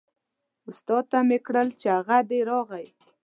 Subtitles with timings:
[0.69, 2.87] استاد ته مې کړل چې هغه دی راغی.